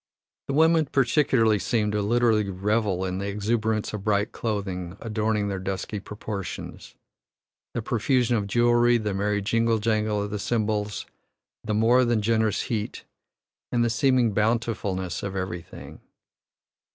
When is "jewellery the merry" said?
8.47-9.43